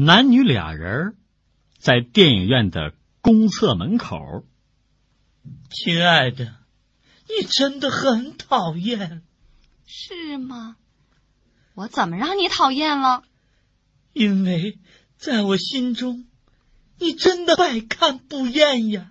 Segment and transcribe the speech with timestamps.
[0.00, 1.16] 男女俩人
[1.76, 4.44] 在电影院的公厕门口。
[5.70, 6.54] 亲爱的
[7.26, 9.22] 你真的很讨厌。
[9.86, 10.76] 是吗？
[11.74, 13.24] 我怎么让你讨厌了？
[14.12, 14.78] 因为
[15.16, 16.28] 在我心中
[17.00, 19.10] 你真的百看不厌呀。